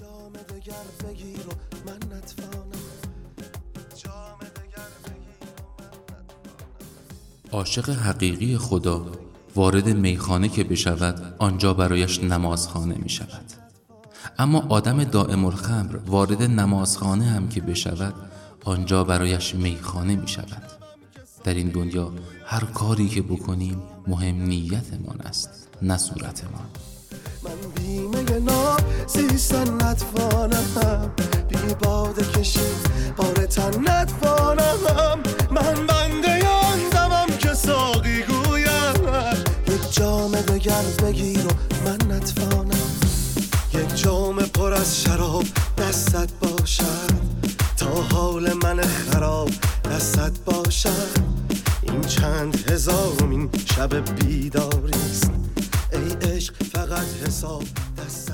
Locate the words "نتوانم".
2.16-2.82, 29.74-31.10, 33.90-34.78, 42.16-42.90